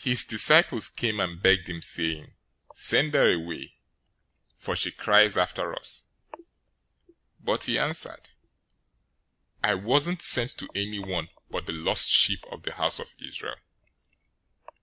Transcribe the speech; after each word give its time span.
His 0.00 0.24
disciples 0.24 0.88
came 0.88 1.20
and 1.20 1.42
begged 1.42 1.68
him, 1.68 1.82
saying, 1.82 2.32
"Send 2.74 3.12
her 3.12 3.30
away; 3.30 3.74
for 4.56 4.74
she 4.74 4.90
cries 4.90 5.36
after 5.36 5.76
us." 5.78 6.04
015:024 6.34 6.42
But 7.40 7.64
he 7.64 7.78
answered, 7.78 8.30
"I 9.62 9.74
wasn't 9.74 10.22
sent 10.22 10.56
to 10.60 10.70
anyone 10.74 11.28
but 11.50 11.66
the 11.66 11.74
lost 11.74 12.08
sheep 12.08 12.46
of 12.50 12.62
the 12.62 12.72
house 12.76 12.98
of 12.98 13.14
Israel." 13.18 13.56